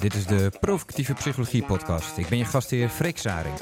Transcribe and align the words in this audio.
Dit 0.00 0.14
is 0.14 0.26
de 0.26 0.52
Provocatieve 0.60 1.14
Psychologie 1.14 1.64
Podcast. 1.64 2.16
Ik 2.16 2.28
ben 2.28 2.38
je 2.38 2.44
gastheer 2.44 2.88
Freek 2.88 3.18
Zaring. 3.18 3.54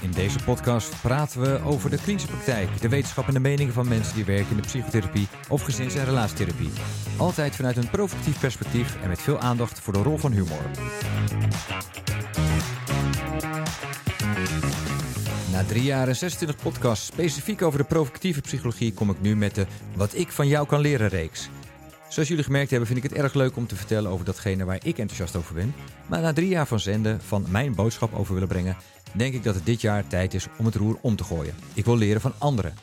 In 0.00 0.10
deze 0.10 0.38
podcast 0.44 1.00
praten 1.02 1.40
we 1.40 1.60
over 1.64 1.90
de 1.90 1.98
klinische 2.02 2.28
praktijk, 2.28 2.80
de 2.80 2.88
wetenschap 2.88 3.26
en 3.26 3.34
de 3.34 3.40
meningen 3.40 3.72
van 3.72 3.88
mensen 3.88 4.14
die 4.14 4.24
werken 4.24 4.50
in 4.50 4.56
de 4.56 4.62
psychotherapie 4.62 5.28
of 5.48 5.62
gezins- 5.62 5.94
en 5.94 6.04
relatietherapie. 6.04 6.70
Altijd 7.16 7.56
vanuit 7.56 7.76
een 7.76 7.90
provocatief 7.90 8.40
perspectief 8.40 8.96
en 9.02 9.08
met 9.08 9.22
veel 9.22 9.38
aandacht 9.38 9.80
voor 9.80 9.92
de 9.92 10.02
rol 10.02 10.16
van 10.16 10.32
humor. 10.32 10.70
Na 15.52 15.64
drie 15.64 15.82
jaar 15.82 16.08
en 16.08 16.16
26 16.16 16.56
podcasts 16.62 17.06
specifiek 17.06 17.62
over 17.62 17.78
de 17.78 17.84
provocatieve 17.84 18.40
psychologie 18.40 18.92
kom 18.94 19.10
ik 19.10 19.20
nu 19.20 19.36
met 19.36 19.54
de 19.54 19.66
Wat 19.96 20.14
ik 20.16 20.32
van 20.32 20.48
jou 20.48 20.66
kan 20.66 20.80
leren 20.80 21.08
reeks. 21.08 21.48
Zoals 22.08 22.28
jullie 22.28 22.44
gemerkt 22.44 22.70
hebben 22.70 22.88
vind 22.88 23.04
ik 23.04 23.10
het 23.10 23.20
erg 23.20 23.34
leuk 23.34 23.56
om 23.56 23.66
te 23.66 23.76
vertellen 23.76 24.10
over 24.10 24.24
datgene 24.24 24.64
waar 24.64 24.76
ik 24.82 24.98
enthousiast 24.98 25.36
over 25.36 25.54
ben. 25.54 25.74
Maar 26.06 26.20
na 26.20 26.32
drie 26.32 26.48
jaar 26.48 26.66
van 26.66 26.80
zenden 26.80 27.20
van 27.20 27.44
mijn 27.48 27.74
boodschap 27.74 28.14
over 28.14 28.32
willen 28.34 28.48
brengen, 28.48 28.76
denk 29.12 29.34
ik 29.34 29.42
dat 29.42 29.54
het 29.54 29.66
dit 29.66 29.80
jaar 29.80 30.06
tijd 30.06 30.34
is 30.34 30.46
om 30.58 30.64
het 30.64 30.74
roer 30.74 30.98
om 31.00 31.16
te 31.16 31.24
gooien. 31.24 31.54
Ik 31.74 31.84
wil 31.84 31.96
leren 31.96 32.20
van 32.20 32.34
anderen. 32.38 32.74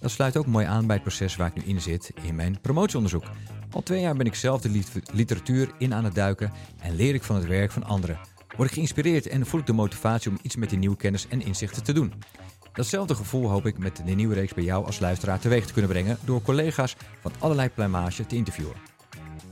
Dat 0.00 0.10
sluit 0.10 0.36
ook 0.36 0.46
mooi 0.46 0.66
aan 0.66 0.86
bij 0.86 0.94
het 0.96 1.04
proces 1.04 1.36
waar 1.36 1.52
ik 1.54 1.64
nu 1.64 1.70
in 1.74 1.80
zit 1.80 2.10
in 2.22 2.34
mijn 2.34 2.58
promotieonderzoek. 2.60 3.24
Al 3.70 3.82
twee 3.82 4.00
jaar 4.00 4.16
ben 4.16 4.26
ik 4.26 4.34
zelf 4.34 4.60
de 4.60 4.68
lit- 4.68 5.10
literatuur 5.12 5.70
in 5.78 5.94
aan 5.94 6.04
het 6.04 6.14
duiken 6.14 6.52
en 6.80 6.94
leer 6.96 7.14
ik 7.14 7.22
van 7.22 7.36
het 7.36 7.46
werk 7.46 7.70
van 7.72 7.84
anderen. 7.84 8.18
Word 8.56 8.68
ik 8.68 8.74
geïnspireerd 8.74 9.26
en 9.26 9.46
voel 9.46 9.60
ik 9.60 9.66
de 9.66 9.72
motivatie 9.72 10.30
om 10.30 10.38
iets 10.42 10.56
met 10.56 10.70
die 10.70 10.78
nieuwe 10.78 10.96
kennis 10.96 11.28
en 11.28 11.42
inzichten 11.42 11.82
te 11.82 11.92
doen. 11.92 12.12
Datzelfde 12.72 13.14
gevoel 13.14 13.48
hoop 13.48 13.66
ik 13.66 13.78
met 13.78 14.02
de 14.06 14.14
nieuwe 14.14 14.34
reeks 14.34 14.54
bij 14.54 14.64
jou 14.64 14.86
als 14.86 15.00
luisteraar 15.00 15.38
teweeg 15.38 15.66
te 15.66 15.72
kunnen 15.72 15.90
brengen 15.90 16.18
door 16.24 16.42
collega's 16.42 16.96
van 17.20 17.32
allerlei 17.38 17.68
pluimage 17.68 18.26
te 18.26 18.36
interviewen. 18.36 18.74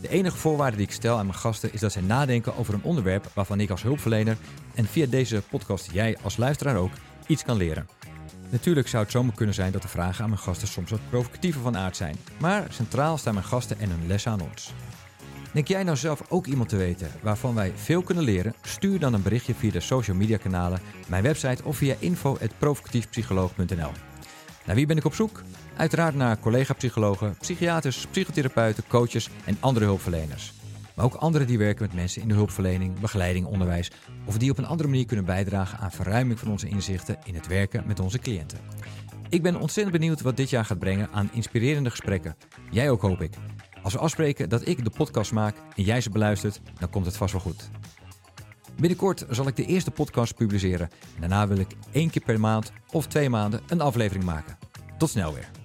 De 0.00 0.08
enige 0.08 0.36
voorwaarde 0.36 0.76
die 0.76 0.86
ik 0.86 0.92
stel 0.92 1.18
aan 1.18 1.26
mijn 1.26 1.38
gasten 1.38 1.72
is 1.72 1.80
dat 1.80 1.92
zij 1.92 2.02
nadenken 2.02 2.56
over 2.56 2.74
een 2.74 2.82
onderwerp 2.82 3.30
waarvan 3.34 3.60
ik 3.60 3.70
als 3.70 3.82
hulpverlener 3.82 4.36
en 4.74 4.84
via 4.84 5.06
deze 5.06 5.42
podcast 5.50 5.92
jij 5.92 6.16
als 6.22 6.36
luisteraar 6.36 6.76
ook 6.76 6.92
iets 7.26 7.44
kan 7.44 7.56
leren. 7.56 7.88
Natuurlijk 8.50 8.88
zou 8.88 9.02
het 9.02 9.12
zomaar 9.12 9.34
kunnen 9.34 9.54
zijn 9.54 9.72
dat 9.72 9.82
de 9.82 9.88
vragen 9.88 10.24
aan 10.24 10.30
mijn 10.30 10.42
gasten 10.42 10.68
soms 10.68 10.90
wat 10.90 11.08
provocatiever 11.10 11.60
van 11.60 11.76
aard 11.76 11.96
zijn, 11.96 12.16
maar 12.40 12.66
centraal 12.70 13.18
staan 13.18 13.34
mijn 13.34 13.46
gasten 13.46 13.78
en 13.78 13.90
hun 13.90 14.06
lessen 14.06 14.32
aan 14.32 14.40
ons. 14.40 14.72
Denk 15.52 15.68
jij 15.68 15.82
nou 15.82 15.96
zelf 15.96 16.22
ook 16.28 16.46
iemand 16.46 16.68
te 16.68 16.76
weten 16.76 17.10
waarvan 17.22 17.54
wij 17.54 17.72
veel 17.74 18.02
kunnen 18.02 18.24
leren? 18.24 18.54
Stuur 18.62 18.98
dan 18.98 19.14
een 19.14 19.22
berichtje 19.22 19.54
via 19.54 19.70
de 19.70 19.80
social 19.80 20.16
media 20.16 20.36
kanalen, 20.36 20.80
mijn 21.08 21.22
website 21.22 21.64
of 21.64 21.76
via 21.76 21.94
info.provocatiefpsycholoog.nl. 21.98 23.90
Naar 24.66 24.74
wie 24.76 24.86
ben 24.86 24.96
ik 24.96 25.04
op 25.04 25.14
zoek? 25.14 25.42
Uiteraard 25.76 26.14
naar 26.14 26.38
collega-psychologen, 26.38 27.36
psychiaters, 27.40 28.06
psychotherapeuten, 28.06 28.84
coaches 28.88 29.28
en 29.44 29.56
andere 29.60 29.84
hulpverleners. 29.84 30.52
Maar 30.94 31.04
ook 31.04 31.14
anderen 31.14 31.46
die 31.46 31.58
werken 31.58 31.82
met 31.82 31.94
mensen 31.94 32.22
in 32.22 32.28
de 32.28 32.34
hulpverlening, 32.34 33.00
begeleiding, 33.00 33.46
onderwijs 33.46 33.90
of 34.24 34.38
die 34.38 34.50
op 34.50 34.58
een 34.58 34.66
andere 34.66 34.88
manier 34.88 35.06
kunnen 35.06 35.24
bijdragen 35.24 35.78
aan 35.78 35.90
verruiming 35.92 36.38
van 36.38 36.50
onze 36.50 36.68
inzichten 36.68 37.18
in 37.24 37.34
het 37.34 37.46
werken 37.46 37.84
met 37.86 38.00
onze 38.00 38.18
cliënten. 38.18 38.58
Ik 39.28 39.42
ben 39.42 39.56
ontzettend 39.56 39.98
benieuwd 39.98 40.20
wat 40.20 40.36
dit 40.36 40.50
jaar 40.50 40.64
gaat 40.64 40.78
brengen 40.78 41.08
aan 41.12 41.30
inspirerende 41.32 41.90
gesprekken. 41.90 42.36
Jij 42.70 42.90
ook 42.90 43.02
hoop 43.02 43.20
ik. 43.20 43.34
Als 43.82 43.92
we 43.92 43.98
afspreken 43.98 44.48
dat 44.48 44.66
ik 44.66 44.84
de 44.84 44.90
podcast 44.90 45.32
maak 45.32 45.56
en 45.76 45.82
jij 45.82 46.00
ze 46.00 46.10
beluistert, 46.10 46.60
dan 46.78 46.90
komt 46.90 47.06
het 47.06 47.16
vast 47.16 47.32
wel 47.32 47.40
goed. 47.40 47.70
Binnenkort 48.76 49.24
zal 49.30 49.46
ik 49.46 49.56
de 49.56 49.66
eerste 49.66 49.90
podcast 49.90 50.34
publiceren. 50.34 50.90
En 51.14 51.20
daarna 51.20 51.48
wil 51.48 51.58
ik 51.58 51.68
één 51.92 52.10
keer 52.10 52.22
per 52.22 52.40
maand 52.40 52.72
of 52.90 53.06
twee 53.06 53.30
maanden 53.30 53.60
een 53.68 53.80
aflevering 53.80 54.24
maken. 54.24 54.58
Tot 54.98 55.10
snel 55.10 55.34
weer. 55.34 55.61